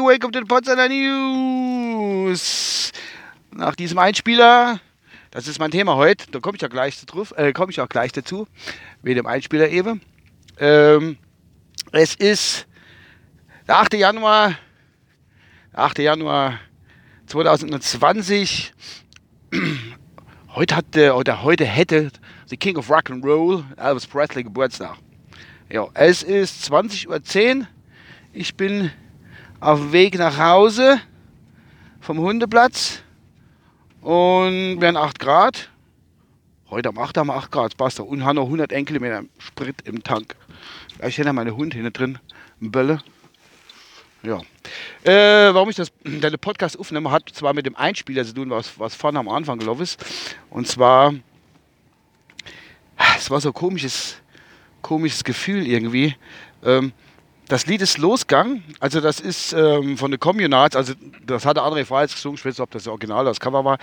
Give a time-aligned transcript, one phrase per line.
[0.00, 2.42] Welcome to the Potsdamer News.
[3.52, 4.80] Nach diesem Einspieler,
[5.30, 7.88] das ist mein Thema heute, da komme ich ja gleich drauf, äh, komme ich auch
[7.88, 8.48] gleich dazu,
[9.02, 10.00] wegen dem Einspieler eben.
[10.58, 11.18] Ähm,
[11.92, 12.66] es ist
[13.68, 13.94] der 8.
[13.94, 14.58] Januar,
[15.72, 15.98] der 8.
[15.98, 16.58] Januar
[17.26, 18.72] 2020.
[20.48, 22.10] Heute hatte oder heute hätte
[22.46, 24.96] The King of Rock and Roll Elvis Presley Geburtstag.
[25.70, 27.66] Ja, es ist 20.10 Uhr.
[28.32, 28.90] Ich bin
[29.60, 30.98] auf dem Weg nach Hause
[32.00, 33.02] vom Hundeplatz
[34.00, 35.68] und wir haben 8 Grad.
[36.70, 38.06] Heute am 8 haben wir 8 Grad, passt doch.
[38.06, 40.36] Und haben noch 100 Kilometer Sprit im Tank.
[41.06, 42.18] Ich hätte meine Hund hinten drin,
[42.60, 43.02] Bölle.
[44.22, 44.40] Ja.
[45.04, 48.78] Äh, warum ich das, deine Podcast aufnehme, hat zwar mit dem Einspieler zu tun, was,
[48.78, 50.02] was vorne am Anfang gelaufen ist.
[50.48, 51.12] Und zwar,
[53.18, 54.16] es war so komisches,
[54.82, 56.14] komisches Gefühl irgendwie.
[56.64, 56.92] Ähm,
[57.48, 60.92] das Lied ist losgegangen, also das ist ähm, von den Communards, also
[61.26, 63.78] das hatte André Freiheit gesungen, ich weiß nicht, ob das Original oder das Cover war,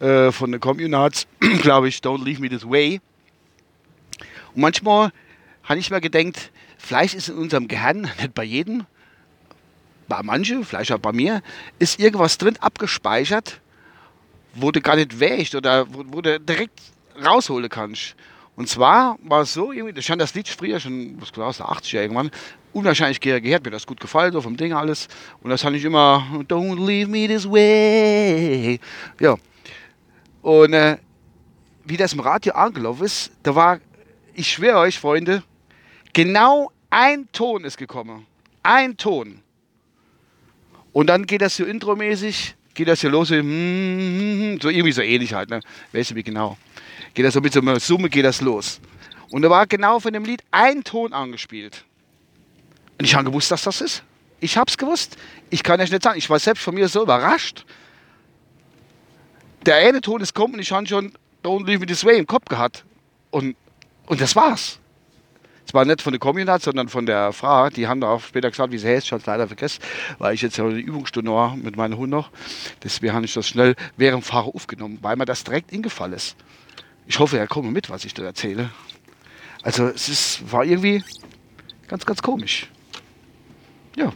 [0.00, 1.26] äh, von den Communards,
[1.60, 3.00] glaube ich, Don't Leave Me This Way.
[4.54, 5.10] Und manchmal
[5.64, 8.86] habe ich mir gedacht, vielleicht ist in unserem Gehirn, nicht bei jedem,
[10.06, 11.42] bei manchen, vielleicht auch bei mir,
[11.80, 13.60] ist irgendwas drin abgespeichert,
[14.54, 16.80] wo du gar nicht wächst oder wo, wo du direkt
[17.24, 18.14] rausholen kannst.
[18.56, 21.66] Und zwar war es so, irgendwie, das stand das Lied früher schon, was aus der
[21.66, 22.30] 80er irgendwann,
[22.72, 25.08] unwahrscheinlich gehört, mir das gut gefallen, so vom Ding alles.
[25.42, 28.78] Und das fand ich immer, don't leave me this way.
[29.20, 29.36] Ja.
[30.42, 30.98] Und äh,
[31.84, 33.80] wie das im Radio angelaufen ist, da war,
[34.34, 35.42] ich schwöre euch, Freunde,
[36.12, 38.26] genau ein Ton ist gekommen.
[38.62, 39.40] Ein Ton.
[40.92, 45.32] Und dann geht das so intromäßig, geht das hier los, so, so irgendwie so ähnlich
[45.32, 45.60] halt, ne?
[45.92, 46.58] Weißt du wie genau?
[47.14, 48.80] Geht das so mit so einer Summe, geht das los.
[49.30, 51.84] Und da war genau von dem Lied ein Ton angespielt.
[52.98, 54.02] Und ich habe gewusst, dass das ist.
[54.40, 55.16] Ich habe es gewusst.
[55.50, 56.18] Ich kann euch nicht sagen.
[56.18, 57.64] Ich war selbst von mir so überrascht.
[59.66, 61.12] Der eine Ton ist kommt und ich habe schon
[61.42, 62.84] Don't Leave Me This Way im Kopf gehabt.
[63.30, 63.56] Und,
[64.06, 64.78] und das war's.
[65.74, 67.68] Es war nicht von der Kommunat, sondern von der Frau.
[67.68, 69.06] Die haben da auch später gesagt, wie sie heißt.
[69.06, 69.82] Ich habe es leider vergessen,
[70.20, 72.30] weil ich jetzt eine Übungsstunde war mit meinem Hund noch.
[72.84, 76.36] Deswegen habe ich das schnell während dem Fahren aufgenommen, weil mir das direkt ingefallen ist.
[77.08, 78.70] Ich hoffe, er kommt mit, was ich da erzähle.
[79.64, 81.02] Also es ist, war irgendwie
[81.88, 82.70] ganz, ganz komisch.
[83.96, 84.12] Ja.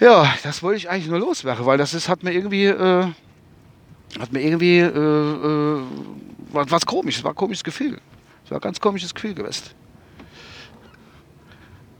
[0.00, 3.06] Ja, das wollte ich eigentlich nur loswerden, weil das ist, hat mir irgendwie, äh,
[4.18, 5.80] hat mir irgendwie äh, äh,
[6.50, 8.00] was, was komisch, es war ein komisches Gefühl.
[8.44, 9.70] Es war ein ganz komisches Gefühl gewesen.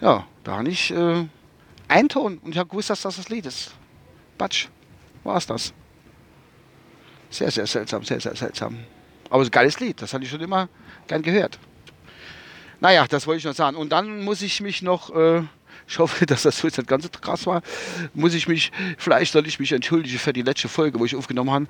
[0.00, 1.26] Ja, da habe ich äh,
[1.88, 3.74] einen Ton und ich habe gewusst, dass das das Lied ist.
[4.36, 4.68] Batsch,
[5.24, 5.72] war es das.
[7.30, 8.78] Sehr, sehr seltsam, sehr, sehr seltsam.
[9.28, 10.68] Aber ein geiles Lied, das hatte ich schon immer
[11.08, 11.58] gern gehört.
[12.80, 13.76] Naja, das wollte ich noch sagen.
[13.76, 15.42] Und dann muss ich mich noch, äh,
[15.88, 17.62] ich hoffe, dass das jetzt nicht ganz so krass war,
[18.14, 21.50] muss ich mich, vielleicht soll ich mich entschuldigen für die letzte Folge, wo ich aufgenommen
[21.50, 21.66] habe.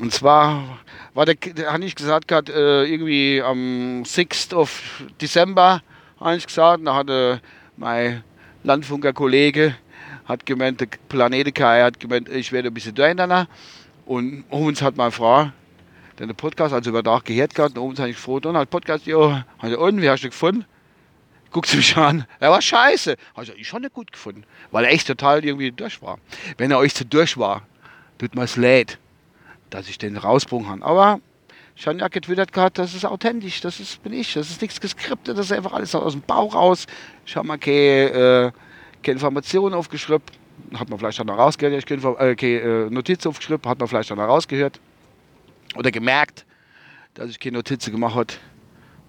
[0.00, 0.78] Und zwar
[1.14, 4.54] war der, der habe ich gesagt gehabt, äh, irgendwie am 6.
[4.54, 5.82] of Dezember,
[6.18, 7.40] habe ich gesagt, da hatte
[7.76, 8.24] mein
[8.64, 9.76] Landfunker Kollege,
[10.24, 13.48] hat gemeint, der Planetiker hat gemeint, ich werde ein bisschen durcheinander.
[14.06, 15.50] Und uns hat meine Frau
[16.18, 19.06] den Podcast, also über Tag gehört gehabt, und uns habe ich gefragt, und hat Podcast,
[19.06, 20.64] ja, und, wie hast du gefunden?
[21.52, 23.16] Guckt sie mich an, er war scheiße.
[23.34, 26.18] Also ich schon nicht gut gefunden, weil er echt total irgendwie durch war.
[26.56, 27.66] Wenn er euch zu durch war,
[28.18, 28.98] tut mir es leid,
[29.68, 30.82] dass ich den rausbringen kann.
[30.82, 31.20] Aber
[31.76, 34.80] ich habe ja getwittert gehabt, das ist authentisch, das ist, bin ich, das ist nichts
[34.80, 36.86] geskriptet, das ist einfach alles aus dem Bauch raus.
[37.26, 38.52] Ich habe mal keine, äh,
[39.02, 40.24] keine Informationen aufgeschrieben,
[40.74, 44.20] hat man vielleicht dann rausgehört, ich keine, äh, äh, Notiz aufgeschrieben, hat man vielleicht dann
[44.20, 44.80] rausgehört
[45.74, 46.46] oder gemerkt,
[47.14, 48.32] dass ich keine Notiz gemacht habe.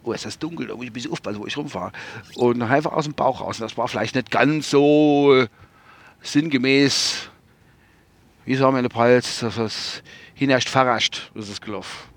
[0.03, 1.91] Oh, ist das dunkel, da muss ich ein bisschen aufpassen, wo ich rumfahre.
[2.35, 3.59] Und einfach aus dem Bauch raus.
[3.59, 5.45] Und das war vielleicht nicht ganz so
[6.21, 7.29] sinngemäß,
[8.45, 12.09] wie sagen wir in der Palz, dass das hinerst verrascht, ist es gelaufen.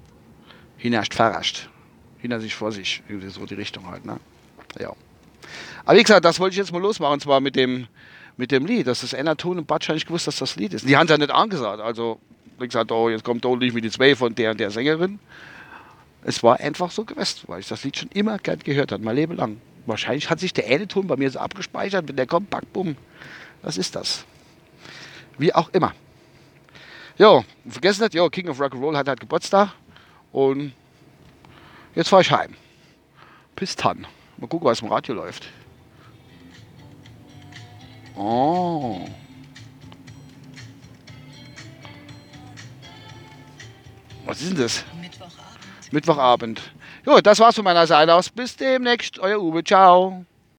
[0.76, 1.68] Hinerst verrascht.
[2.18, 4.18] Hinter sich vor sich, irgendwie so die Richtung halt, ne?
[4.80, 4.92] Ja.
[5.84, 7.86] Aber wie gesagt, das wollte ich jetzt mal losmachen, und zwar mit dem,
[8.36, 8.86] mit dem Lied.
[8.86, 10.88] Das ist Thun und Batsch nicht gewusst, dass das Lied ist.
[10.88, 11.80] Die haben es ja nicht angesagt.
[11.80, 12.18] Also,
[12.58, 15.20] wie gesagt, oh, jetzt kommt Don't Leave Me This Way von der und der Sängerin.
[16.28, 19.14] Es war einfach so gewesen, weil ich das Lied schon immer gern gehört habe, mein
[19.14, 19.60] Leben lang.
[19.86, 22.96] Wahrscheinlich hat sich der eine Ton bei mir so abgespeichert, wenn der kommt, back, bumm.
[23.62, 24.24] Was ist das?
[25.38, 25.94] Wie auch immer.
[27.16, 29.70] Jo, vergessen nicht, jo, King of Rock'n'Roll hat halt Geburtstag
[30.32, 30.72] und
[31.94, 32.56] jetzt fahre ich heim.
[33.54, 34.04] Bis dann.
[34.36, 35.46] Mal gucken, was im Radio läuft.
[38.16, 39.08] Oh.
[44.24, 44.84] Was ist denn das?
[45.92, 46.60] Mittwochabend.
[47.04, 48.30] Jo, das war's von meiner Seite aus.
[48.30, 49.18] Bis demnächst.
[49.18, 49.62] Euer Uwe.
[49.64, 50.24] Ciao.